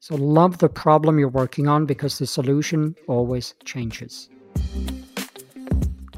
[0.00, 4.28] So love the problem you're working on because the solution always changes.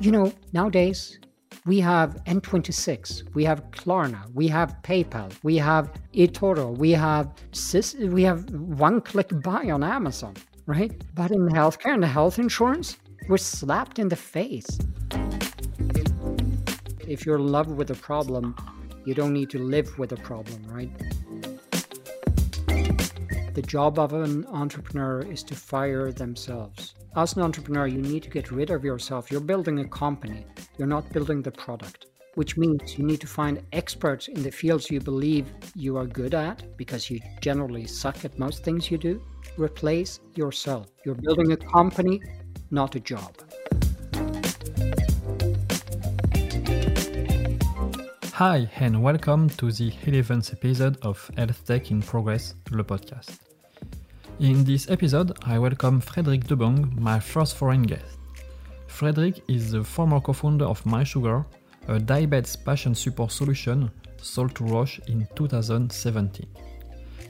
[0.01, 1.19] You know, nowadays
[1.65, 7.33] we have N26, we have Klarna, we have PayPal, we have eToro, we have
[8.13, 10.35] we have one-click buy on Amazon,
[10.67, 10.93] right?
[11.15, 14.79] But in healthcare and health insurance, we're slapped in the face.
[17.09, 18.55] If you're in love with a problem,
[19.07, 20.91] you don't need to live with a problem, right?
[23.61, 26.95] The job of an entrepreneur is to fire themselves.
[27.15, 29.31] As an entrepreneur, you need to get rid of yourself.
[29.31, 30.47] You're building a company,
[30.79, 34.91] you're not building the product, which means you need to find experts in the fields
[34.91, 39.23] you believe you are good at because you generally suck at most things you do.
[39.59, 40.87] Replace yourself.
[41.05, 42.23] You're building a company,
[42.71, 43.37] not a job.
[48.33, 53.50] Hi, and welcome to the 11th episode of Health Tech in Progress, the podcast.
[54.41, 58.17] In this episode, I welcome Fredrik Debong, my first foreign guest.
[58.87, 61.45] Fredrik is the former co founder of MySugr,
[61.89, 66.47] a diabetes patient support solution sold to Roche in 2017.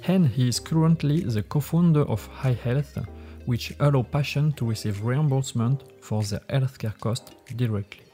[0.06, 2.96] And he is currently the co founder of High Health,
[3.44, 8.04] which allow patients to receive reimbursement for their healthcare costs directly.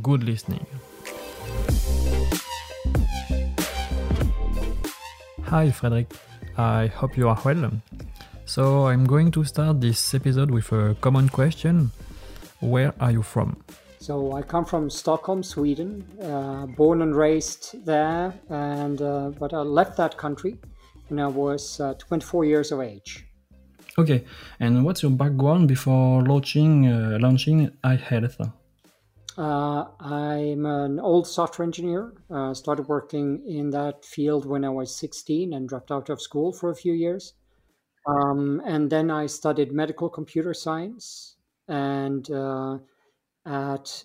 [0.00, 0.64] Good listening.
[5.42, 6.14] Hi, Frederick.
[6.56, 7.70] I hope you are well.
[8.48, 11.90] So, I'm going to start this episode with a common question
[12.60, 13.56] Where are you from?
[13.98, 19.62] So, I come from Stockholm, Sweden, uh, born and raised there, and uh, but I
[19.62, 20.58] left that country
[21.08, 23.26] when I was uh, 24 years of age.
[23.98, 24.24] Okay,
[24.60, 28.52] and what's your background before launching uh, launching iHealth?
[29.36, 32.12] Uh, I'm an old software engineer.
[32.30, 36.52] Uh, started working in that field when I was 16 and dropped out of school
[36.52, 37.34] for a few years.
[38.06, 41.36] Um, and then I studied medical computer science,
[41.68, 42.78] and uh,
[43.44, 44.04] at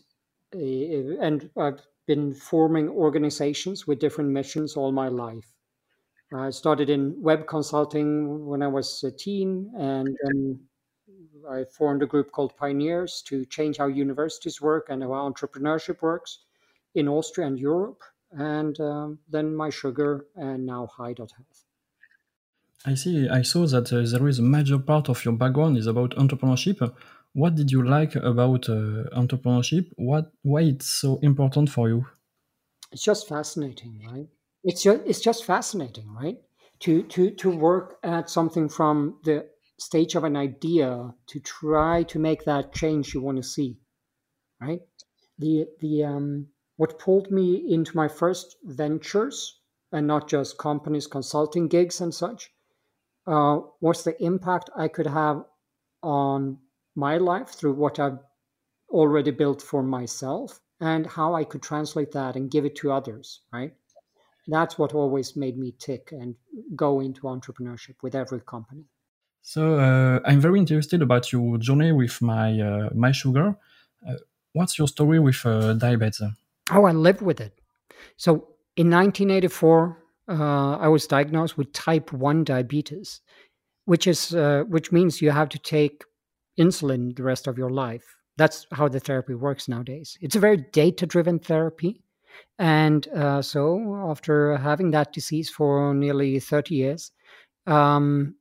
[0.56, 5.54] a, and I've been forming organizations with different missions all my life.
[6.34, 10.60] I started in web consulting when I was a teen, and then
[11.50, 16.40] I formed a group called Pioneers to change how universities work and how entrepreneurship works
[16.96, 18.02] in Austria and Europe.
[18.32, 21.71] And um, then MySugr and now hi.health.
[22.86, 23.30] I see.
[23.30, 26.96] I saw that uh, there is a major part of your background is about entrepreneurship.
[27.34, 29.92] What did you like about uh, entrepreneurship?
[29.96, 32.06] What why it's so important for you?
[32.92, 34.28] It's just fascinating, right?
[34.64, 36.38] It's just, it's just fascinating, right?
[36.82, 39.46] To to to work at something from the
[39.82, 43.80] stage of an idea to try to make that change you want to see
[44.62, 44.82] right
[45.40, 46.46] the the um
[46.78, 49.60] what pulled me into my first ventures
[49.92, 52.52] and not just companies consulting gigs and such
[53.28, 55.44] uh, was the impact i could have
[56.04, 56.58] on
[56.96, 58.20] my life through what i've
[58.90, 63.42] already built for myself and how i could translate that and give it to others
[63.54, 63.74] right
[64.48, 66.36] that's what always made me tick and
[66.76, 68.86] go into entrepreneurship with every company
[69.42, 73.56] so uh, I'm very interested about your journey with my uh, MySugr.
[74.08, 74.14] Uh,
[74.54, 76.22] what's your story with uh, diabetes?
[76.72, 77.60] Oh, I live with it.
[78.18, 83.22] So in 1984, uh, I was diagnosed with type one diabetes,
[83.86, 86.04] which is uh, which means you have to take
[86.60, 88.06] insulin the rest of your life.
[88.38, 90.18] That's how the therapy works nowadays.
[90.22, 92.02] It's a very data-driven therapy,
[92.60, 93.08] and
[93.42, 97.12] so after having that disease for nearly 30 years.
[97.68, 98.36] Um,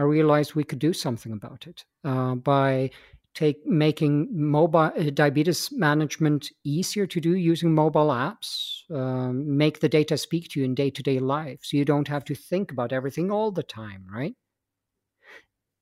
[0.00, 2.90] I realized we could do something about it uh, by
[3.34, 8.82] take making mobile uh, diabetes management easier to do using mobile apps.
[8.90, 12.08] Um, make the data speak to you in day to day life, so you don't
[12.08, 14.34] have to think about everything all the time, right?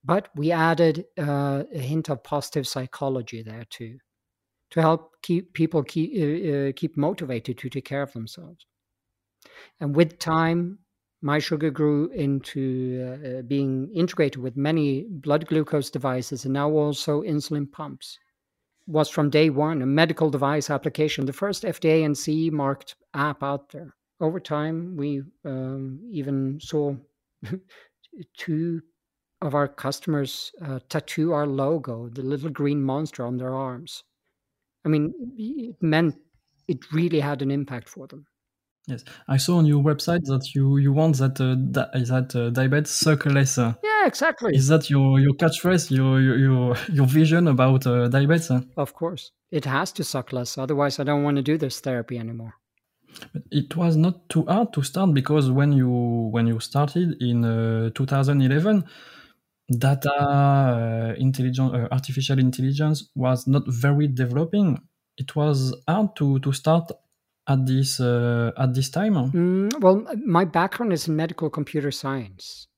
[0.05, 3.99] But we added uh, a hint of positive psychology there too,
[4.71, 8.67] to help keep people keep uh, uh keep motivated to take care of themselves.
[9.81, 10.79] And with time,
[11.23, 17.23] MySugr grew into uh, uh, being integrated with many blood glucose devices and now also
[17.23, 18.19] insulin pumps.
[18.87, 23.43] Was from day one a medical device application, the first FDA and CE marked app
[23.43, 23.95] out there.
[24.21, 26.95] Over time, we um, even saw
[28.37, 28.81] two
[29.43, 34.05] of our customers uh, tattoo our logo, the little green monster, on their arms.
[34.85, 36.17] I mean, it meant
[36.67, 38.27] it really had an impact for them.
[38.89, 42.49] Yes, I saw on your website that you, you want that uh, di- that uh,
[42.49, 43.59] diabetes suck less.
[43.59, 44.55] Yeah, exactly.
[44.55, 48.51] Is that your, your catchphrase, your your your vision about uh, diabetes?
[48.79, 50.57] Of course, it has to suck less.
[50.57, 52.55] Otherwise, I don't want to do this therapy anymore.
[53.35, 55.91] But it was not too hard to start because when you
[56.33, 58.85] when you started in uh, 2011,
[59.71, 64.81] data uh, intelligence, uh, artificial intelligence was not very developing.
[65.19, 66.91] It was hard to to start
[67.49, 69.15] at this uh, at this time.
[69.15, 72.69] Mm, well, my background is in medical computer science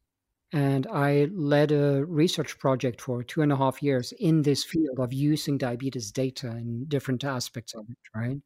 [0.53, 4.99] and I led a research project for two and a half years in this field
[4.99, 8.37] of using diabetes data in different aspects of it, right?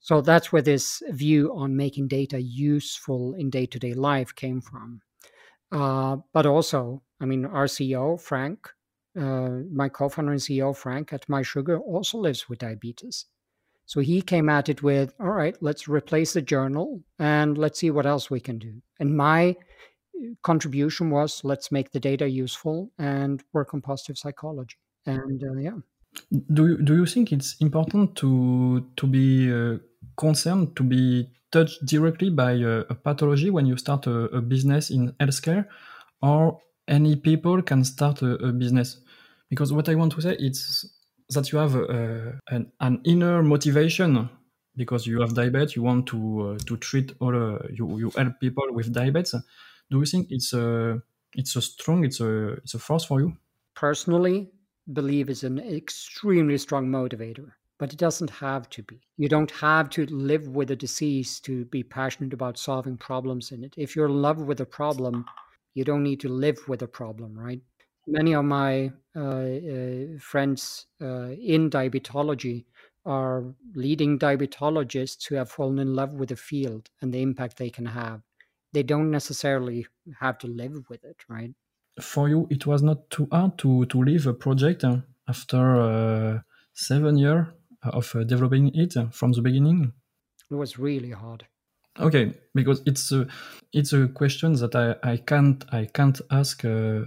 [0.00, 4.62] So that's where this view on making data useful in day to day life came
[4.62, 5.02] from.
[5.70, 8.66] Uh, but also, I mean, our CEO, Frank,
[9.18, 13.26] uh, my co founder and CEO, Frank at MySugr, also lives with diabetes.
[13.90, 17.90] So he came at it with, all right, let's replace the journal and let's see
[17.90, 18.74] what else we can do.
[19.00, 19.56] And my
[20.44, 24.76] contribution was let's make the data useful and work on positive psychology.
[25.06, 25.78] And uh, yeah.
[26.52, 29.78] Do you, do you think it's important to to be uh,
[30.16, 34.90] concerned to be touched directly by a, a pathology when you start a, a, business
[34.90, 35.66] in healthcare,
[36.22, 38.98] or any people can start a, a, business?
[39.48, 40.88] Because what I want to say is
[41.34, 44.28] that you have an, an, inner motivation
[44.76, 48.40] because you have diabetes, you want to uh, to treat all uh, you you help
[48.40, 49.34] people with diabetes.
[49.90, 51.00] Do you think it's a
[51.34, 53.36] it's a strong it's a it's a force for you?
[53.74, 54.50] Personally
[54.92, 59.00] believe is an extremely strong motivator but it doesn't have to be.
[59.16, 63.64] You don't have to live with a disease to be passionate about solving problems in
[63.64, 63.72] it.
[63.78, 65.24] If you're in love with a problem
[65.74, 67.60] you don't need to live with a problem right
[68.10, 72.66] many of my uh, uh, friends uh, in diabetology
[73.04, 77.70] are leading diabetologists who have fallen in love with the field and the impact they
[77.70, 78.22] can have
[78.72, 79.86] they don't necessarily
[80.20, 81.52] have to live with it, right?
[82.00, 84.84] For you, it was not too hard to to leave a project
[85.28, 86.40] after uh,
[86.72, 87.46] seven years
[87.82, 89.92] of uh, developing it from the beginning.
[90.50, 91.46] It was really hard.
[91.98, 93.26] Okay, because it's a
[93.72, 97.06] it's a question that I, I can't I can't ask uh,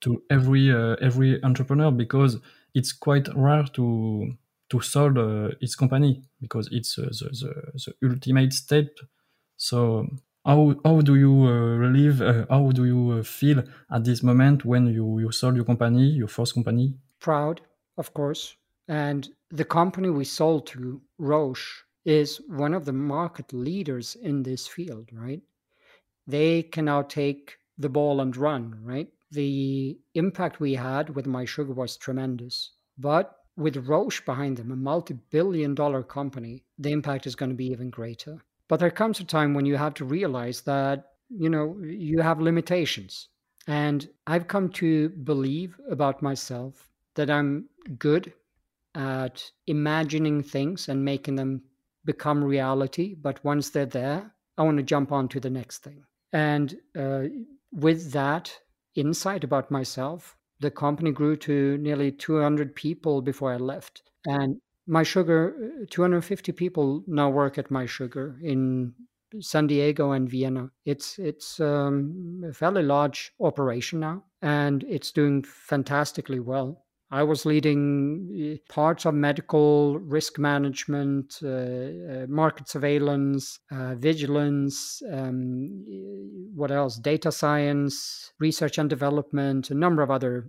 [0.00, 2.38] to every uh, every entrepreneur because
[2.74, 4.32] it's quite rare to
[4.68, 8.88] to solve uh, its company because it's the, the, the ultimate step.
[9.56, 10.06] So
[10.44, 12.20] how how do you uh, relive?
[12.22, 16.06] Uh, how do you uh, feel at this moment when you you sold your company,
[16.10, 16.94] your first company?
[17.20, 17.60] Proud,
[17.96, 18.56] of course.
[18.88, 24.68] And the company we sold to, Roche, is one of the market leaders in this
[24.68, 25.40] field, right?
[26.26, 29.08] They can now take the ball and run, right?
[29.30, 32.72] The impact we had with MySugr was tremendous.
[32.98, 37.56] But with Roche behind them, a multi billion dollar company, the impact is going to
[37.56, 38.44] be even greater.
[38.68, 42.40] But there comes a time when you have to realize that, you know, you have
[42.40, 43.28] limitations.
[43.66, 47.68] And I've come to believe about myself that I'm
[47.98, 48.32] good
[48.94, 51.62] at imagining things and making them
[52.04, 53.14] become reality.
[53.14, 56.04] But once they're there, I want to jump on to the next thing.
[56.32, 57.24] And uh,
[57.72, 58.56] with that
[58.96, 64.02] insight about myself, the company grew to nearly 200 people before I left.
[64.26, 68.94] And MySugr uh, 250 people now work at MySugr in
[69.40, 75.42] san diego and vienna it's it's um, a fairly large operation now and it's doing
[75.42, 76.85] fantastically well
[77.20, 77.80] i was leading
[78.42, 83.58] uh, parts of medical risk management uh, market surveillance
[84.08, 85.38] vigilance um,
[86.54, 87.96] what else data science
[88.38, 90.46] research and development a number of other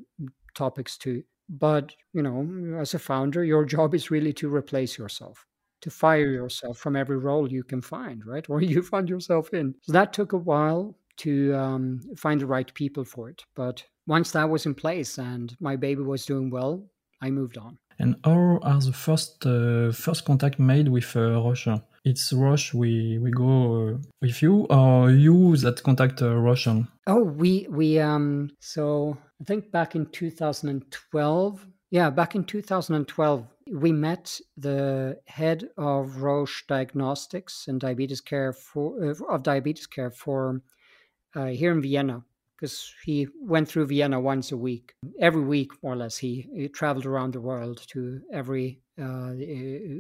[0.56, 5.46] topics too but, you know, as a founder, your job is really to replace yourself,
[5.82, 8.46] to fire yourself from every role you can find, right?
[8.50, 9.76] Or you find yourself in.
[9.82, 13.44] So that took a while to um, find the right people for it.
[13.56, 16.88] But once that was in place and my baby was doing well,
[17.22, 17.78] I moved on.
[18.00, 21.68] And how are the first uh, first contact made with uh, Roche?
[22.06, 22.74] It's Roche.
[22.74, 23.50] We we go
[23.88, 26.68] uh, with you, or you that contact uh, Roche?
[27.08, 28.52] Oh, we we um.
[28.60, 31.68] So I think back in 2012.
[31.90, 39.04] Yeah, back in 2012, we met the head of Roche Diagnostics and diabetes care for
[39.04, 40.62] uh, of diabetes care for
[41.36, 42.24] uh, here in Vienna
[42.56, 44.96] because he went through Vienna once a week.
[45.20, 49.34] Every week, more or less, he, he traveled around the world to every uh,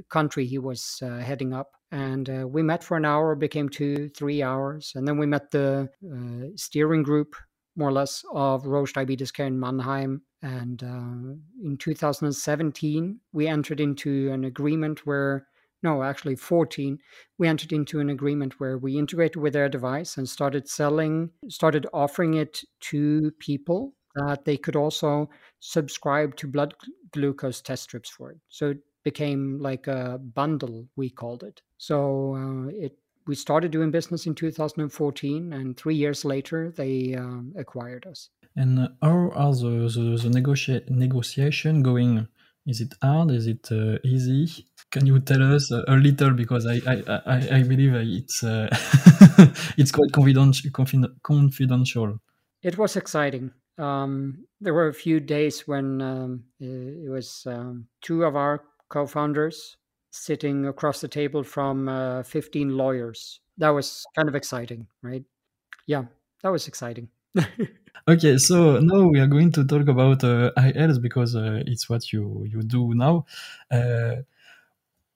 [0.10, 1.74] country he was uh, heading up.
[1.92, 4.94] And uh, we met for an hour, became two, three hours.
[4.96, 7.36] And then we met the uh, steering group
[7.78, 10.24] more or less, of Roche Diabetes Care in Mannheim.
[10.42, 15.48] And uh, in 2017, we entered into an agreement where,
[15.84, 16.98] no, actually 14,
[17.38, 21.86] we entered into an agreement where we integrated with their device and started selling, started
[21.94, 25.30] offering it to people that they could also
[25.60, 26.74] subscribe to blood
[27.12, 28.38] glucose test strips for it.
[28.50, 31.62] So it became like a bundle, we called it.
[31.78, 37.54] So uh, it we started doing business in 2014, and three years later, they um,
[37.58, 38.30] acquired us.
[38.56, 42.30] And how are the, the, the negotia- negotiation going?
[42.68, 43.32] Is it hard?
[43.32, 44.66] Is it uh, easy?
[44.92, 48.68] Can you tell us a little because I I, I, I believe it's uh,
[49.78, 52.20] it's quite confidential.
[52.62, 53.52] It was exciting.
[53.78, 59.78] Um, there were a few days when um, it was um, two of our co-founders
[60.12, 63.40] sitting across the table from uh, 15 lawyers.
[63.58, 65.24] That was kind of exciting, right?
[65.86, 66.06] Yeah,
[66.42, 67.10] that was exciting.
[68.08, 72.12] okay, so now we are going to talk about uh, IELTS because uh, it's what
[72.12, 73.25] you you do now.
[73.72, 74.17] Uh,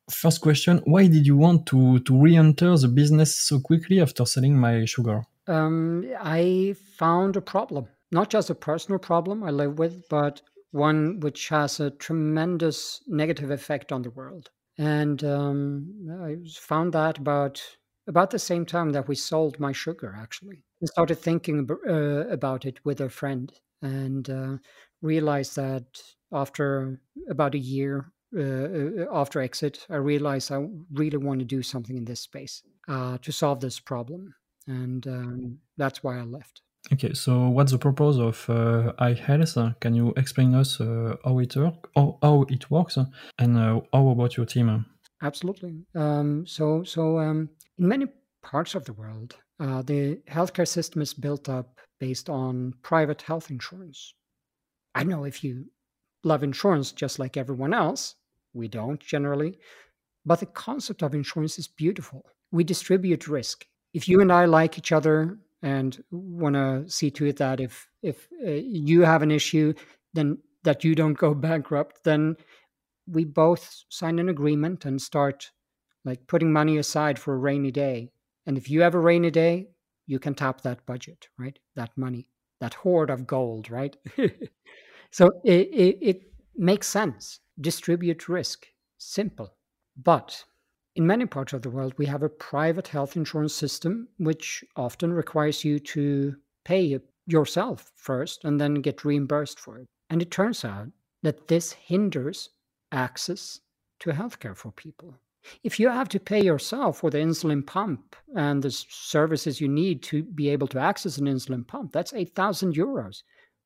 [0.10, 4.56] first question: Why did you want to to re-enter the business so quickly after selling
[4.56, 5.24] MySugr?
[5.48, 11.20] Um, I found a problem, not just a personal problem I live with, but one
[11.20, 14.50] which has a tremendous negative effect on the world.
[14.78, 17.62] And um, I found that about
[18.12, 20.58] about the same time that we sold MySugr, actually.
[20.84, 23.52] I started thinking uh, about it with a friend
[23.82, 24.58] and uh,
[25.02, 25.86] realized that
[26.32, 27.00] after
[27.30, 30.68] about a year uh, uh, after exit, I realized I
[31.02, 34.36] really want to do something in this space uh, to solve this problem.
[34.68, 36.62] And um, that's why I left.
[36.94, 39.80] Okay, so what's the purpose of uh, iHealth?
[39.80, 42.98] Can you explain us uh, how it work, how, how it works,
[43.40, 44.86] and uh, how about your team?
[45.22, 45.86] Absolutely.
[45.96, 47.50] Um, so, so um,
[47.82, 48.06] in many
[48.44, 53.50] parts of the world, uh, the healthcare system is built up based on private health
[53.50, 54.14] insurance.
[54.94, 55.66] I know if you
[56.24, 58.16] love insurance just like everyone else,
[58.54, 59.58] we don't generally,
[60.26, 62.26] but the concept of insurance is beautiful.
[62.52, 63.66] We distribute risk.
[63.94, 67.88] If you and I like each other and want to see to it that if
[68.04, 69.74] if uh, you have an issue
[70.14, 72.36] then that you don't go bankrupt then
[73.08, 75.52] we both sign an agreement and start
[76.06, 78.12] like putting money aside for a rainy day.
[78.46, 79.68] And if you have a rainy day
[80.08, 81.58] you can tap that budget right?
[81.76, 82.28] That money
[82.60, 83.96] that hoard of gold right?
[85.12, 86.22] So it, it, it
[86.56, 87.40] makes sense.
[87.60, 88.66] Distribute risk.
[88.98, 89.54] Simple.
[90.02, 90.44] But
[90.96, 95.12] in many parts of the world, we have a private health insurance system, which often
[95.12, 99.88] requires you to pay yourself first and then get reimbursed for it.
[100.10, 100.88] And it turns out
[101.24, 102.50] that this hinders
[102.92, 103.60] access
[104.00, 105.16] to healthcare for people.
[105.64, 110.04] If you have to pay yourself for the insulin pump and the services you need
[110.04, 113.24] to be able to access an insulin pump, that's 8,000 euros.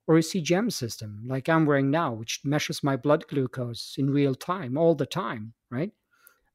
[0.07, 4.35] Or a CGM system like I'm wearing now, which measures my blood glucose in real
[4.35, 5.91] time all the time, right?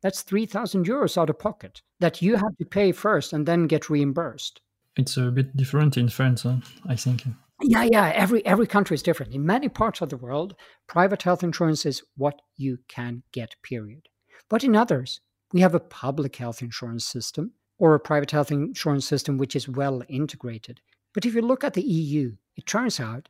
[0.03, 3.91] that's 3,000 euros out of pocket that you have to pay first and then get
[3.91, 4.61] reimbursed.
[4.97, 6.57] It's a bit different in France, huh?
[6.89, 7.25] I think.
[7.63, 8.13] Yeah, yeah.
[8.15, 9.35] Every every country is different.
[9.35, 10.57] In many parts of the world,
[10.89, 13.55] private health insurance is what you can get.
[13.63, 14.09] Period.
[14.51, 15.21] But in others,
[15.53, 19.69] we have a public health insurance system or a private health insurance system which is
[19.69, 20.81] well integrated.
[21.15, 23.29] But if you look at the EU, it turns out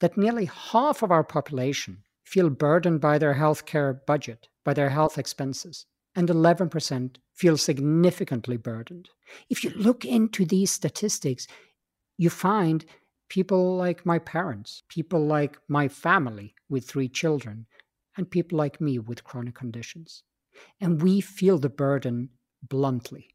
[0.00, 5.18] that nearly half of our population feel burdened by their healthcare budget, by their health
[5.18, 5.86] expenses
[6.16, 9.10] and 11% feel significantly burdened.
[9.50, 11.46] If you look into these statistics,
[12.16, 12.84] you find
[13.28, 17.66] people like my parents, people like my family with three children,
[18.16, 20.22] and people like me with chronic conditions.
[20.80, 22.30] And we feel the burden
[22.62, 23.28] bluntly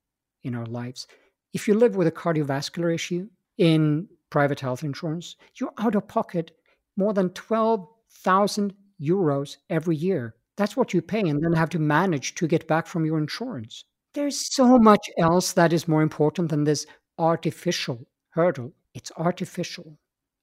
[0.44, 1.08] in our lives.
[1.54, 6.52] If you live with a cardiovascular issue in private health insurance, you're out of pocket
[6.98, 12.36] more than 12,000 euros every year that's what you pay and then have to manage
[12.36, 13.86] to get back from your insurance.
[14.14, 16.86] There's so much else that is more important than this
[17.18, 18.72] artificial hurdle.
[18.94, 19.98] It's artificial.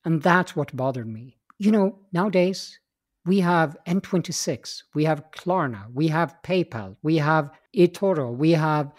[0.04, 1.36] And that's what bothered me.
[1.58, 2.80] You know, nowadays
[3.26, 8.92] we have N26, we have Klarna, we have PayPal, we have eToro, we have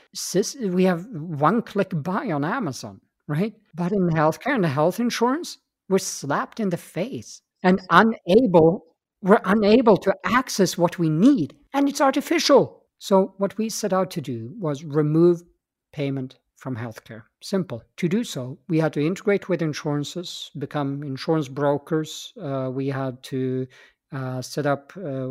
[0.61, 3.53] we have one click buy on Amazon, right?
[3.73, 5.57] But in healthcare and health insurance,
[5.87, 8.85] we're slapped in the face and unable
[9.21, 12.85] we're unable to access what we need, and it's artificial.
[12.99, 15.43] So, what we set out to do was remove
[15.91, 17.23] payment from healthcare.
[17.41, 17.83] Simple.
[17.97, 22.33] To do so, we had to integrate with insurances, become insurance brokers.
[22.41, 23.67] Uh, we had to
[24.11, 25.27] uh, set up uh,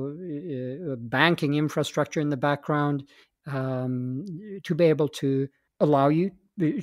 [0.98, 3.04] banking infrastructure in the background
[3.46, 4.24] um,
[4.62, 5.48] to be able to
[5.80, 6.30] allow you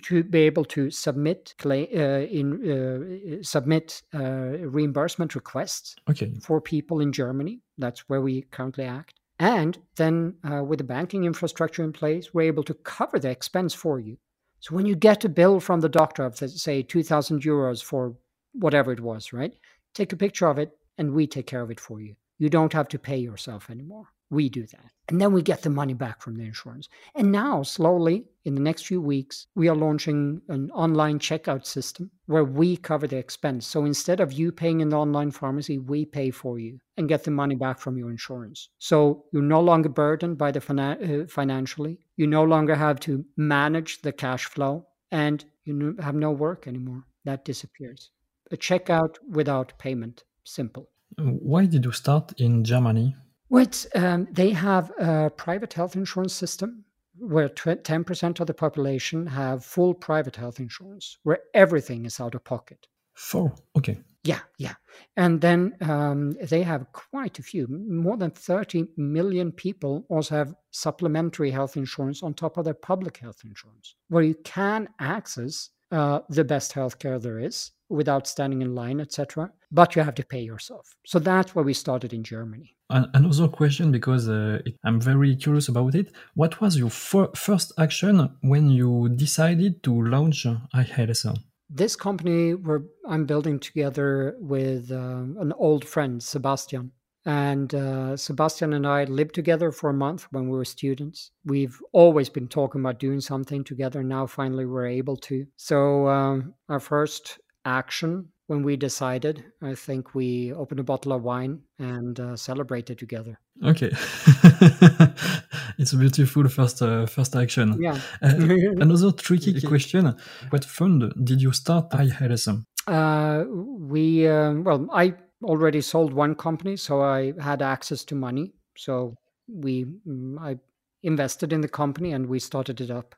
[0.01, 6.31] to be able to submit claim, uh, in uh, submit uh, reimbursement requests okay.
[6.41, 7.59] for people in Germany.
[7.77, 9.19] That's where we currently act.
[9.39, 13.73] And then uh, with the banking infrastructure in place, we're able to cover the expense
[13.73, 14.17] for you.
[14.61, 18.15] So when you get a bill from the doctor of, say, 2,000 euros for
[18.53, 19.53] whatever it was, right?
[19.93, 22.15] Take a picture of it and we take care of it for you.
[22.37, 24.07] You don't have to pay yourself anymore.
[24.29, 24.91] We do that.
[25.07, 26.89] And then we get the money back from the insurance.
[27.13, 32.09] And now, slowly, in the next few weeks, we are launching an online checkout system
[32.25, 33.67] where we cover the expense.
[33.67, 37.23] So instead of you paying in the online pharmacy, we pay for you and get
[37.23, 38.69] the money back from your insurance.
[38.79, 41.99] So you're no longer burdened by the uh, financially.
[42.17, 47.03] You no longer have to manage the cash flow and you have no work anymore.
[47.25, 48.09] That disappears.
[48.51, 50.23] A checkout without payment.
[50.45, 50.89] Simple.
[51.17, 53.15] Why did you start in Germany?
[53.47, 56.85] What um, they have a private health insurance system
[57.17, 62.35] where ten percent of the population have full private health insurance, where everything is out
[62.35, 62.87] of pocket.
[63.13, 63.97] Four, okay.
[64.23, 64.73] Yeah, yeah,
[65.15, 70.55] and then um, they have quite a few, more than thirty million people also have
[70.71, 76.19] supplementary health insurance on top of their public health insurance, where you can access uh,
[76.29, 79.51] the best healthcare there is without standing in line, etc.
[79.71, 80.95] But you have to pay yourself.
[81.05, 82.75] So that's why we started in Germany.
[82.89, 86.11] Another question, because uh, it, I'm very curious about it.
[86.35, 91.37] What was your first action when you decided to launch iHealth?
[91.69, 96.91] This company where I'm building together with uh, an old friend, Sebastian.
[97.25, 101.31] And uh, Sebastian and I lived together for a month when we were students.
[101.43, 104.03] We've always been talking about doing something together.
[104.03, 105.47] Now, finally, we're able to.
[105.55, 109.43] So, um, our first action when we decided.
[109.61, 113.39] I think we opened a bottle of wine and uh, celebrated together.
[113.63, 113.87] Okay,
[115.77, 117.81] it's a beautiful first uh, first action.
[117.81, 117.99] Yeah.
[118.21, 118.35] uh,
[118.85, 120.15] another tricky question:
[120.49, 122.65] What fund did you start iHealth?
[122.87, 125.13] Uh, we um, well, I
[125.43, 128.53] already sold one company, so I had access to money.
[128.77, 129.15] So
[129.47, 130.57] we, mm, I
[131.03, 133.15] invested in the company and we started it up.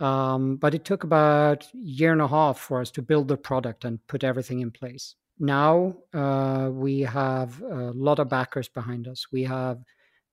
[0.00, 3.36] Um, but it took about a year and a half for us to build the
[3.36, 5.16] product and put everything in place.
[5.40, 9.26] Now uh, we have a lot of backers behind us.
[9.32, 9.78] We have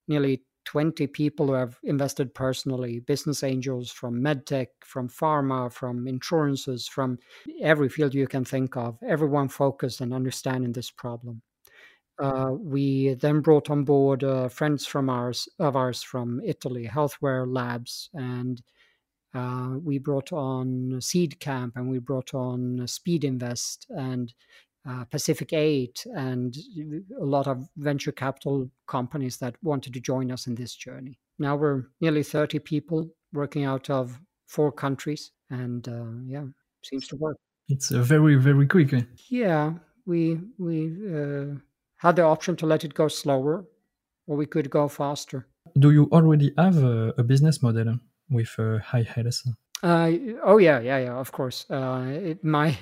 [0.06, 6.86] nearly 20 people who have invested personally, business angels from medtech, from pharma, from insurances,
[6.86, 7.18] from
[7.62, 11.40] every field you can think of, everyone focused and understanding this problem.
[12.18, 17.46] Uh, we then brought on board uh, friends from ours of ours from Italy, Healthware
[17.46, 18.62] Labs, and
[19.34, 24.32] uh, we brought on Seedcamp and we brought on Speedinvest and
[24.88, 26.56] uh, Pacific Eight and
[27.20, 31.18] a lot of venture capital companies that wanted to join us in this journey.
[31.38, 36.44] Now we're nearly 30 people working out of four countries, and uh, yeah,
[36.82, 37.36] seems to work.
[37.68, 38.92] It's uh, very very quick.
[38.92, 39.02] Eh?
[39.28, 39.74] Yeah,
[40.06, 41.58] we we uh,
[41.96, 43.66] had the option to let it go slower,
[44.26, 45.48] or we could go faster.
[45.78, 47.98] Do you already have a, a business model?
[48.30, 49.54] with uh, iHealth?
[49.82, 50.10] Uh,
[50.44, 51.14] oh yeah, yeah, yeah.
[51.14, 51.66] Of course.
[51.70, 52.76] Uh, it, my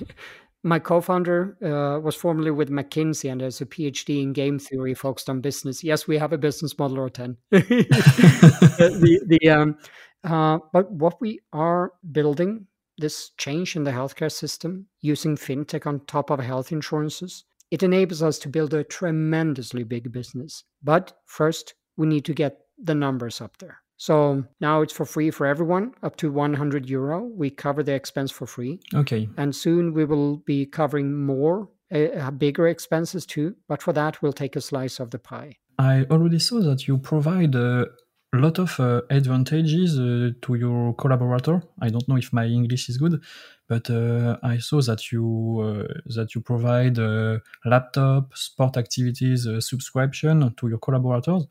[0.65, 5.29] my co-founder uh, was formerly with McKinsey and has a PhD in game theory focused
[5.29, 5.83] on business.
[5.83, 7.37] Yes, we have a business model or ten.
[7.51, 9.77] the, the um,
[10.23, 12.65] uh, but what we are building
[12.97, 17.43] this change in the healthcare system using fintech on top of health insurances.
[17.69, 20.63] It enables us to build a tremendously big business.
[20.81, 23.81] But first, we need to get the numbers up there.
[23.97, 27.23] So now it's for free for everyone, up to 100 euro.
[27.23, 28.79] We cover the expense for free.
[28.93, 29.29] Okay.
[29.37, 33.55] And soon we will be covering more, uh, bigger expenses too.
[33.67, 35.57] But for that, we'll take a slice of the pie.
[35.79, 37.85] I already saw that you provide a
[38.33, 41.61] lot of uh, advantages uh, to your collaborator.
[41.81, 43.21] I don't know if my English is good,
[43.67, 45.25] but uh, I saw that you
[45.61, 51.45] uh, that you provide uh, laptop, sport activities subscription to your collaborators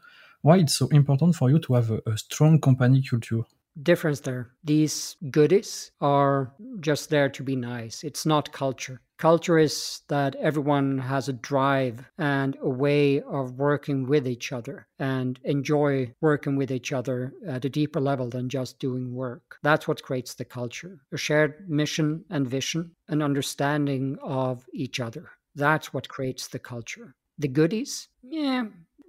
[0.45, 3.45] why it's so important for you to have a, a strong company culture
[3.83, 4.51] difference there.
[4.63, 8.05] These goodies are just there to be nice.
[8.05, 9.01] It's not culture.
[9.17, 14.87] Culture is that everyone has a drive and a way of working with each other
[14.99, 19.59] and enjoy working with each other at a deeper level than just doing work.
[19.63, 25.31] That's what creates the culture a shared mission and vision, an understanding of each other.
[25.55, 27.15] That's what creates the culture.
[27.39, 28.67] The goodies, yeah,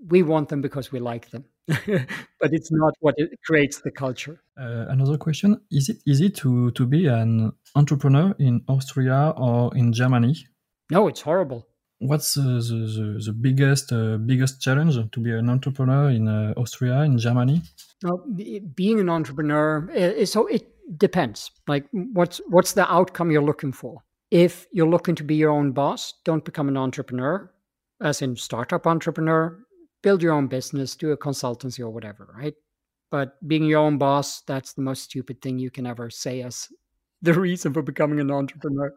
[0.08, 1.46] we want them because we like them.
[2.40, 4.42] But it's not what it creates the culture.
[4.60, 5.60] Uh, another question.
[5.72, 10.36] Is it easy to to be an entrepreneur in austria or in germany?
[10.92, 11.68] No it's horrible.
[12.00, 16.54] What's uh, the, the, the, biggest uh, biggest challenge to be an entrepreneur in uh,
[16.56, 17.62] austria in germany?
[18.04, 18.24] No,
[18.76, 21.52] being an entrepreneur is, so it depends.
[21.68, 24.04] Like what's what's the outcome you're looking for?
[24.30, 27.50] If you're looking to be your own boss don't become an entrepreneur
[28.02, 29.58] as in startup entrepreneur
[30.06, 32.54] build your own business, do a consultancy or whatever, right?
[33.10, 36.68] But being your own boss, that's the most stupid thing you can ever say as
[37.24, 38.94] the reason for becoming an entrepreneur.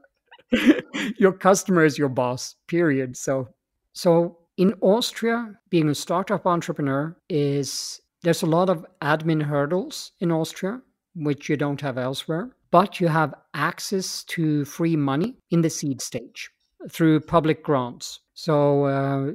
[1.19, 3.17] your customer is your boss, period.
[3.17, 3.49] So
[3.95, 10.31] so In Austria, being a startup entrepreneur is there's a lot of admin hurdles in
[10.31, 10.83] Austria,
[11.15, 16.03] which you don't have elsewhere, but you have access to free money in the seed
[16.03, 16.51] stage
[16.91, 18.21] through public grants.
[18.35, 19.33] So uh,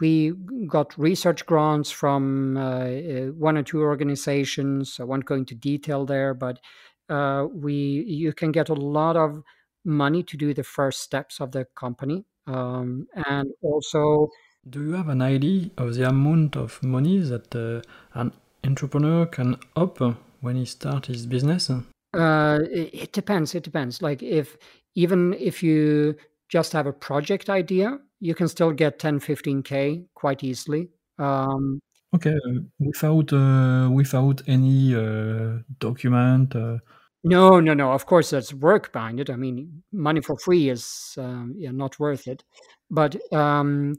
[0.00, 0.32] we
[0.68, 4.98] got research grants from uh, uh, one or two organizations.
[5.00, 6.60] I won't go into detail there, but
[7.08, 9.42] uh, we you can get a lot of
[9.84, 14.28] money to do the first steps of the company, um, and also.
[14.68, 17.82] Do you have an idea of the amount of money that uh,
[18.14, 18.32] an
[18.64, 20.00] entrepreneur can up
[20.40, 21.70] when he starts his business?
[21.70, 23.54] Uh, it, it depends.
[23.54, 24.02] It depends.
[24.02, 24.56] Like if
[24.96, 26.16] even if you
[26.48, 30.88] just have a project idea, you can still get 10, 15k quite easily.
[31.18, 31.80] Um,
[32.14, 32.36] okay,
[32.78, 36.54] without uh, without any uh, document.
[36.54, 36.78] Uh
[37.24, 37.90] no, no, no.
[37.90, 39.30] Of course, there's work behind it.
[39.30, 42.44] I mean, money for free is um, yeah, not worth it.
[42.88, 43.96] But um,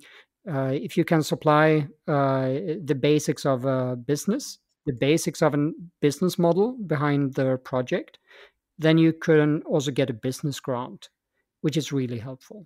[0.49, 2.47] uh, if you can supply uh,
[2.85, 8.17] the basics of a business, the basics of a business model behind the project,
[8.79, 11.09] then you can also get a business grant
[11.61, 12.65] which is really helpful.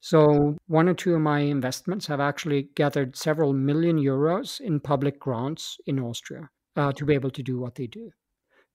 [0.00, 5.18] So, one or two of my investments have actually gathered several million euros in public
[5.18, 8.10] grants in Austria uh, to be able to do what they do.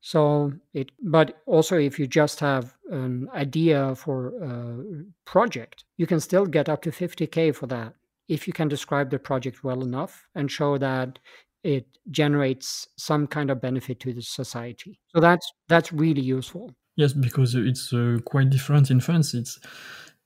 [0.02, 6.20] So, it, but also if you just have an idea for a project, you can
[6.20, 7.94] still get up to 50K for that
[8.30, 11.20] if you can describe the project well enough and show that
[11.64, 15.00] it generates some kind of benefit to the society.
[15.08, 16.72] So that's that's really useful.
[17.00, 19.34] Yes, because it's uh, quite different in France.
[19.34, 19.58] It's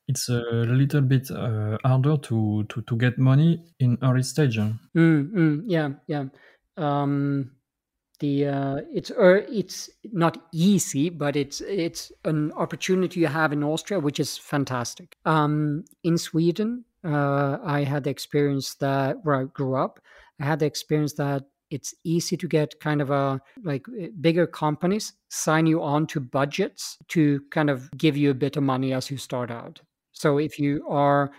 [0.08, 4.58] it's a little bit uh, harder to, to, to get money in early stage.
[4.58, 6.26] Mm, mm, yeah, yeah.
[6.76, 7.52] Um,
[8.20, 13.64] the uh, it's uh, it's not easy, but it's it's an opportunity you have in
[13.64, 15.16] Austria, which is fantastic.
[15.26, 20.00] Um, in Sweden, uh, I had the experience that where I grew up.
[20.40, 24.46] I had the experience that it's easy to get kind of a like eh, bigger
[24.46, 28.94] companies sign you on to budgets to kind of give you a bit of money
[28.94, 29.82] as you start out.
[30.12, 31.32] So if you are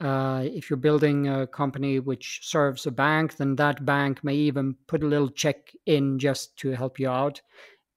[0.00, 4.76] uh, if you're building a company which serves a bank, then that bank may even
[4.88, 7.40] put a little check in just to help you out,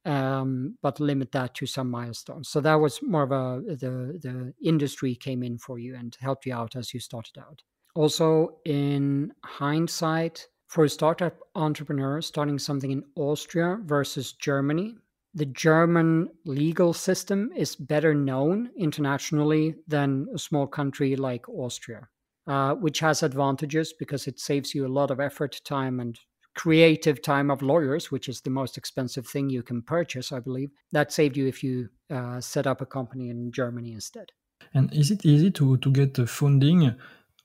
[0.05, 2.47] um, but limit that to some milestones.
[2.47, 6.45] So that was more of a the the industry came in for you and helped
[6.45, 7.63] you out as you started out.
[7.95, 14.95] Also, in hindsight, for a startup entrepreneur starting something in Austria versus Germany,
[15.33, 22.07] the German legal system is better known internationally than a small country like Austria,
[22.45, 26.19] uh, which has advantages because it saves you a lot of effort, time, and
[26.55, 30.69] creative time of lawyers, which is the most expensive thing you can purchase, I believe.
[30.91, 34.31] That saved you if you uh, set up a company in Germany instead.
[34.75, 36.93] And is it easy to, to get funding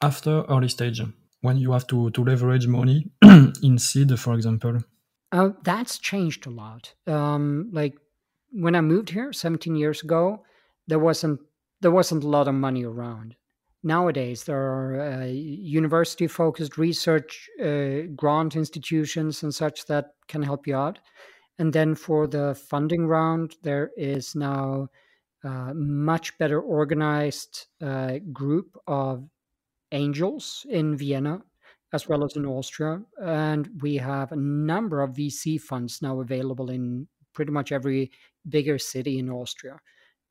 [0.02, 1.00] after early stage?
[1.44, 3.10] When you have to, to leverage money
[3.62, 4.78] in seed, for example?
[5.30, 6.94] Uh, that's changed a lot.
[7.06, 7.94] Um, like
[8.50, 10.42] when I moved here 17 years ago,
[10.86, 11.40] there wasn't
[11.82, 13.36] there wasn't a lot of money around.
[13.82, 20.66] Nowadays, there are uh, university focused research uh, grant institutions and such that can help
[20.66, 20.98] you out.
[21.58, 24.88] And then for the funding round, there is now
[25.44, 29.28] a uh, much better organized uh, group of
[29.94, 31.40] angels in Vienna
[31.94, 33.00] as well as in Austria.
[33.22, 38.10] And we have a number of VC funds now available in pretty much every
[38.48, 39.80] bigger city in Austria,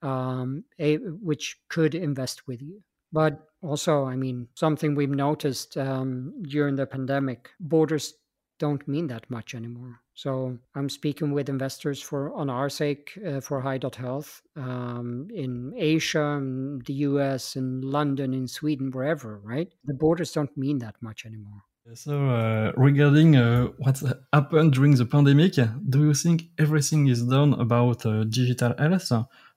[0.01, 2.83] um, a, which could invest with you.
[3.13, 8.13] But also, I mean, something we've noticed um, during the pandemic borders
[8.59, 9.99] don't mean that much anymore.
[10.13, 16.37] So I'm speaking with investors for on our sake uh, for hi.health um, in Asia,
[16.37, 19.39] in the US, in London, in Sweden, wherever.
[19.43, 19.69] Right?
[19.85, 21.63] The borders don't mean that much anymore.
[21.95, 25.55] So uh, regarding uh, what's happened during the pandemic,
[25.89, 29.11] do you think everything is done about uh, digital health,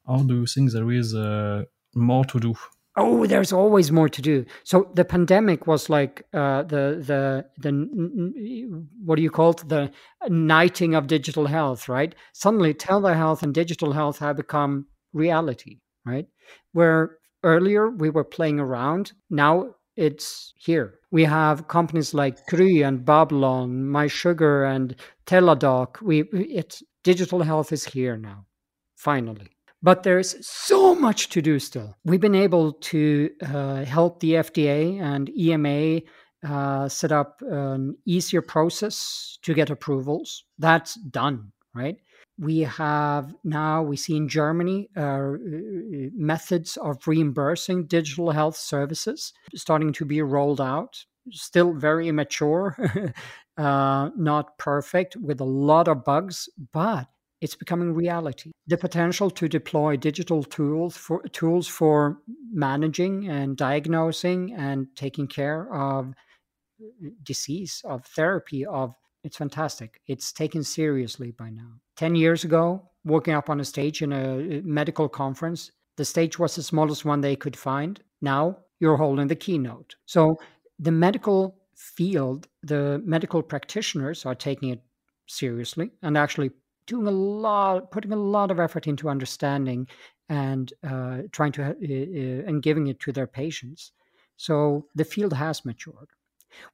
[0.04, 1.62] or do you think there is uh,
[1.94, 2.54] more to do?
[2.96, 4.46] Oh there's always more to do.
[4.64, 7.72] So the pandemic was like uh, the the the
[9.04, 9.68] what do you call it?
[9.68, 9.90] The
[10.28, 12.14] knighting of digital health right?
[12.32, 16.26] Suddenly telehealth and digital health have become reality right?
[16.72, 21.00] Where earlier we were playing around now it's here.
[21.10, 24.94] We have companies like Kry and Babylon, MySugr and
[25.26, 26.02] Teladoc.
[26.02, 28.44] We it's digital health is here now,
[28.96, 29.55] finally.
[29.86, 31.94] But there's so much to do still.
[32.04, 36.02] We've been able to uh, help the FDA and EMA
[36.44, 40.42] uh, set up an easier process to get approvals.
[40.58, 41.98] That's done, right?
[42.38, 45.32] we have now we see in germany uh,
[46.14, 52.76] methods of reimbursing digital health services starting to be rolled out still very immature
[53.56, 57.06] uh, not perfect with a lot of bugs but
[57.40, 58.52] it's becoming reality.
[58.66, 62.18] The potential to deploy digital tools for tools for
[62.50, 66.14] managing and diagnosing and taking care of
[67.22, 68.94] disease of therapy of
[69.24, 70.00] it's fantastic.
[70.06, 71.80] It's taken seriously by now.
[71.96, 76.38] 10 years ago walking up on a stage in a uh, medical conference the stage
[76.38, 78.02] was the smallest one they could find.
[78.20, 79.96] Now you're holding the keynote.
[80.04, 80.38] So
[80.78, 84.82] the medical field the medical practitioners are taking it
[85.26, 86.50] seriously and actually
[86.86, 89.86] doing a lot putting a lot of effort into understanding
[90.28, 93.92] and uh, trying to uh, uh, and giving it to their patients.
[94.36, 96.08] So the field has matured.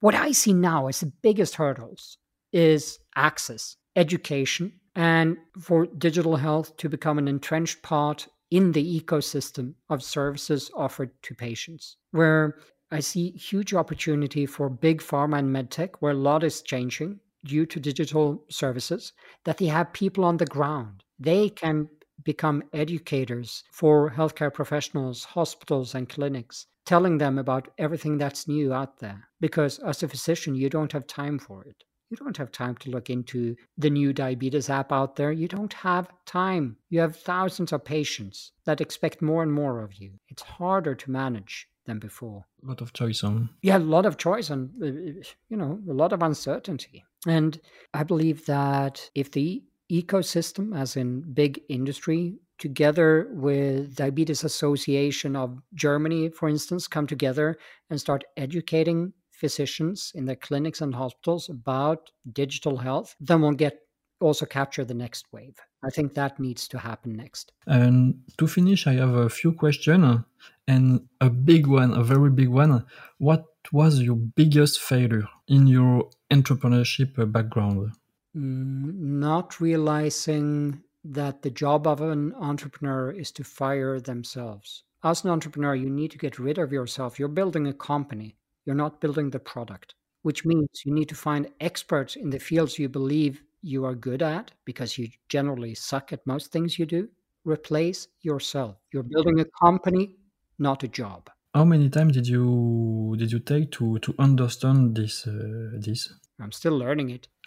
[0.01, 2.19] What I see now as the biggest hurdles
[2.53, 9.75] is access, education, and for digital health to become an entrenched part in the ecosystem
[9.89, 12.59] of services offered to patients, where
[12.91, 17.67] I see huge opportunity for big pharma and medtech, where a lot is changing due
[17.67, 19.13] to digital services,
[19.45, 21.05] that they have people on the ground.
[21.19, 21.89] They can
[22.25, 28.99] become educators for healthcare professionals, hospitals, and clinics telling them about everything that's new out
[28.99, 29.29] there.
[29.41, 31.85] Because as a physician, you don't have time for it.
[32.11, 35.33] You don't have time to look into the new diabetes app out there.
[35.33, 36.77] You don't have time.
[36.91, 40.13] You have thousands of patients that expect more and more of you.
[40.29, 42.45] It's harder to manage than before.
[42.63, 43.49] A lot of choice on.
[43.63, 47.05] Yeah, a lot of choice and, uh, you know, a lot of uncertainty.
[47.27, 47.61] And
[47.95, 55.61] I believe that if the ecosystem, as in big industry, together with Diabetes Association of
[55.75, 57.59] Germany, for instance, come together
[57.91, 63.82] and start educating physicians in their clinics and hospitals about digital health, then we'll get
[64.23, 65.57] also capture the next wave.
[65.83, 67.53] I think that needs to happen next.
[67.67, 70.21] And to finish, I have a few questions
[70.69, 72.85] and a big one, a very big one.
[73.19, 77.93] What was your biggest failure in your entrepreneurship background?
[78.37, 84.85] Mm, not realizing that the job of an entrepreneur is to fire themselves.
[85.05, 87.19] As an entrepreneur, you need to get rid of yourself.
[87.19, 91.51] You're building a company, you're not building the product, which means you need to find
[91.61, 96.27] experts in the fields you believe you are good at because you generally suck at
[96.27, 97.09] most things you do.
[97.45, 98.77] Replace yourself.
[98.93, 100.17] You're building a company,
[100.59, 101.31] not a job.
[101.55, 106.13] How many times did you did you take to to understand this uh, this?
[106.41, 107.29] I'm still learning it.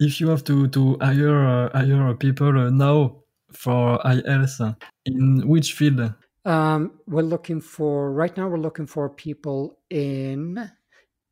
[0.00, 4.74] if you have to to hire uh, hire people uh, now for IELTS, uh,
[5.06, 6.12] in which field?
[6.44, 8.48] Um, we're looking for right now.
[8.48, 10.70] We're looking for people in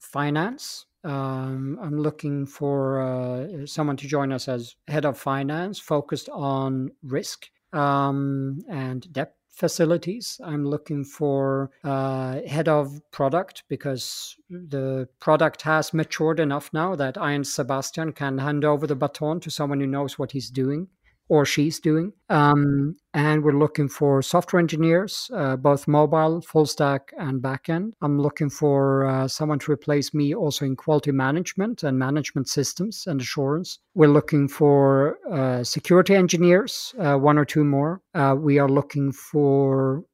[0.01, 0.87] finance.
[1.05, 6.91] Um, I'm looking for uh, someone to join us as head of finance, focused on
[7.03, 10.41] risk um, and debt facilities.
[10.43, 17.17] I'm looking for uh, head of product because the product has matured enough now that
[17.17, 20.89] I and Sebastian can hand over the baton to someone who knows what he's doing
[21.29, 22.13] or she's doing.
[22.29, 27.93] Um, and we're looking for software engineers, uh, both mobile, full stack, and backend.
[28.03, 33.07] I'm looking for uh, someone to replace me also in quality management and management systems
[33.07, 33.79] and assurance.
[33.95, 38.03] We're looking for uh, security engineers, uh, one or two more.
[38.15, 40.05] Uh, we are looking for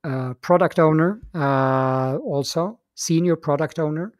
[0.40, 4.12] product owner uh, also, senior product owner.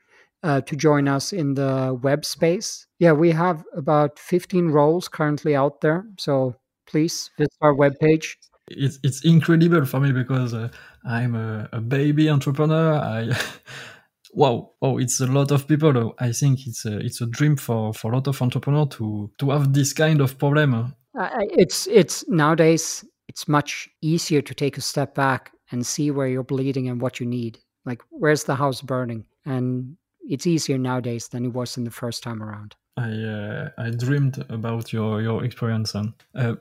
[0.43, 2.87] Uh, to join us in the web space.
[2.99, 6.07] Yeah, we have about 15 roles currently out there.
[6.19, 6.57] So
[6.91, 8.37] please visit our webpage.
[8.69, 10.69] It's, it's incredible for me because uh,
[11.05, 12.95] I'm a, a, baby entrepreneur.
[12.95, 13.37] I
[14.33, 16.15] wow, oh, it's a lot of people.
[16.19, 19.51] I think it's a, it's a dream for, for a lot of entrepreneurs to to
[19.51, 20.95] have this kind of problem.
[21.19, 26.29] Uh, it's it's nowadays it's much easier to take a step back and see where
[26.29, 27.59] you're bleeding and what you need.
[27.85, 32.23] Like where's the house burning, and it's easier nowadays than it was in the first
[32.23, 32.77] time around.
[32.97, 36.57] I uh, I dreamed about your your experience and uh,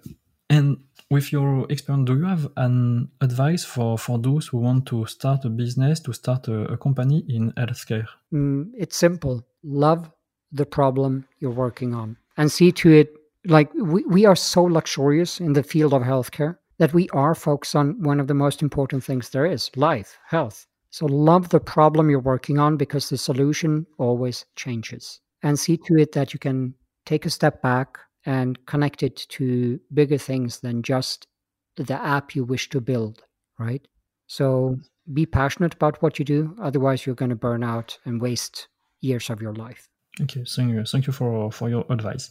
[0.50, 0.78] and
[1.12, 5.46] with your experience, do you have an advice for for those who want to start
[5.46, 8.08] a business, to start a, a company in healthcare?
[8.34, 9.44] Mm, it's simple.
[9.64, 10.12] Love
[10.52, 13.14] the problem you're working on and see to it.
[13.46, 17.76] Like we, we are so luxurious in the field of healthcare that we are focused
[17.76, 20.68] on one of the most important things there is life, health.
[20.92, 25.98] So love the problem you're working on because the solution always changes and see to
[25.98, 26.74] it that you can
[27.06, 31.28] take a step back and connect it to bigger things than just
[31.78, 33.24] the app you wish to build,
[33.58, 33.88] right?
[34.28, 34.78] So
[35.14, 36.56] be passionate about what you do.
[36.62, 38.68] Otherwise, you're going to burn out and waste
[39.02, 39.88] years of your life.
[40.22, 40.84] Okay, thank you.
[40.84, 42.30] Thank you for, for your advice.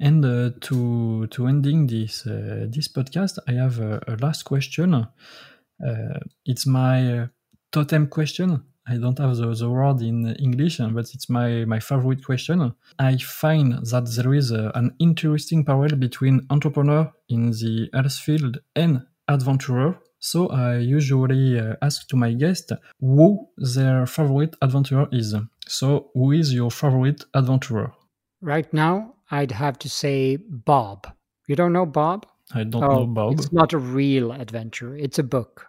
[0.00, 4.94] And uh, to to ending this uh, this podcast, I have a, a last question.
[4.94, 7.26] Uh, it's my uh,
[7.70, 8.64] totem question.
[8.86, 12.74] I don't have the, the word in English, but it's my, my favorite question.
[12.98, 18.58] I find that there is a, an interesting parallel between entrepreneur in the health field
[18.76, 19.98] and adventurer.
[20.18, 25.34] So I usually uh, ask to my guest who their favorite adventurer is.
[25.66, 27.92] So who is your favorite adventurer?
[28.40, 31.06] Right now, I'd have to say Bob.
[31.46, 32.26] You don't know Bob?
[32.54, 33.32] I don't oh, know Bob.
[33.34, 34.94] It's not a real adventure.
[34.96, 35.66] It's a book.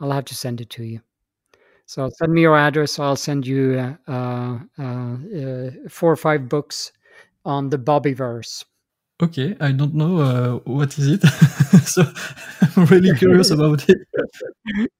[0.00, 1.00] I'll have to send it to you.
[1.86, 2.98] So send me your address.
[2.98, 6.92] I'll send you uh, uh, uh, four or five books
[7.44, 8.64] on the Bobiverse.
[9.22, 11.22] Okay, I don't know uh, what is it,
[11.86, 12.02] so
[12.76, 13.96] I'm really curious about it.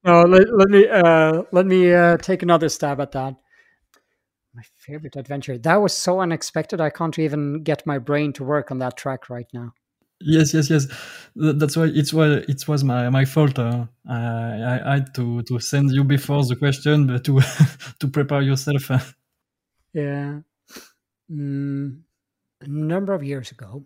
[0.05, 3.35] no, let, let me uh, let me uh, take another stab at that.
[4.55, 5.59] My favorite adventure.
[5.59, 6.81] That was so unexpected.
[6.81, 9.75] I can't even get my brain to work on that track right now.
[10.21, 10.87] Yes, yes, yes.
[11.35, 13.59] That's why it's was it was my my fault.
[13.59, 17.41] Uh, I, I had to to send you before the question, but to
[18.01, 19.15] to prepare yourself.
[19.93, 20.41] Yeah.
[21.31, 22.01] Mm,
[22.61, 23.85] a number of years ago,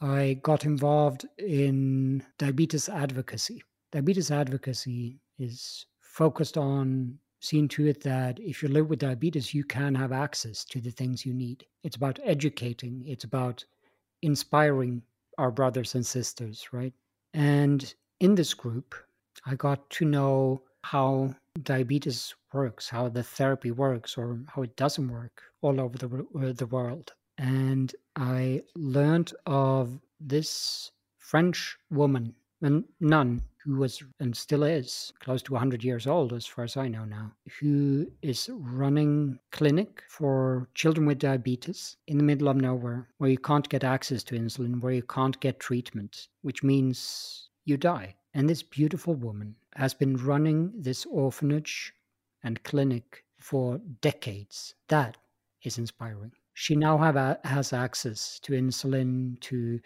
[0.00, 3.62] I got involved in diabetes advocacy.
[3.92, 9.64] Diabetes advocacy is focused on seeing to it that if you live with diabetes, you
[9.64, 11.64] can have access to the things you need.
[11.82, 13.04] It's about educating.
[13.06, 13.64] It's about
[14.22, 15.02] inspiring
[15.40, 16.92] our brothers and sisters, right?
[17.32, 18.94] And in this group,
[19.46, 25.08] I got to know how diabetes works, how the therapy works, or how it doesn't
[25.08, 27.12] work all over the, uh, the world.
[27.38, 35.42] And I learned of this French woman, a nun, who was and still is close
[35.42, 40.68] to 100 years old, as far as I know now, who is running clinic for
[40.74, 44.80] children with diabetes in the middle of nowhere, where you can't get access to insulin,
[44.80, 48.14] where you can't get treatment, which means you die.
[48.34, 51.92] And this beautiful woman has been running this orphanage
[52.42, 54.74] and clinic for decades.
[54.88, 55.16] That
[55.62, 56.32] is inspiring.
[56.54, 59.80] She now have a, has access to insulin, to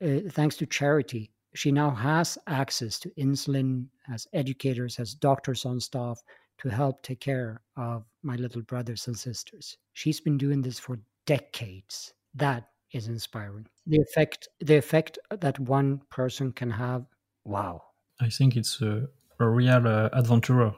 [0.00, 5.80] uh, thanks to charity she now has access to insulin, has educators, has doctors on
[5.80, 6.22] staff
[6.58, 9.76] to help take care of my little brothers and sisters.
[9.92, 12.12] She's been doing this for decades.
[12.36, 13.66] That is inspiring.
[13.88, 17.04] The effect, the effect that one person can have.
[17.44, 17.82] Wow.
[18.20, 19.08] I think it's a,
[19.40, 20.76] a real uh, adventurer.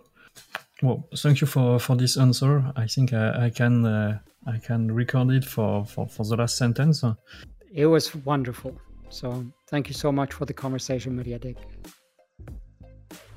[0.83, 2.73] Well, thank you for, for this answer.
[2.75, 6.57] I think I, I can uh, I can record it for, for, for the last
[6.57, 7.05] sentence.
[7.71, 8.81] It was wonderful.
[9.11, 11.57] So thank you so much for the conversation, Mariadek.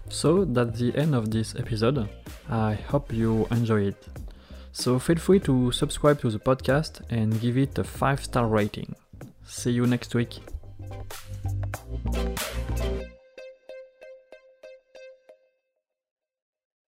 [0.09, 2.07] So that's the end of this episode.
[2.49, 4.07] I hope you enjoy it.
[4.71, 8.95] So feel free to subscribe to the podcast and give it a 5 star rating.
[9.45, 10.39] See you next week.